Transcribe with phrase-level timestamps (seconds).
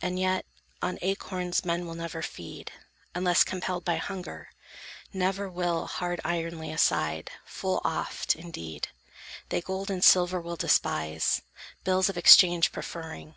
[0.00, 0.46] And yet,
[0.80, 2.70] on acorns men will never feed,
[3.16, 4.50] Unless compelled by hunger;
[5.12, 7.32] never will Hard iron lay aside.
[7.44, 8.90] Full oft, indeed,
[9.48, 11.42] They gold and silver will despise,
[11.82, 13.34] bills of Exchange preferring.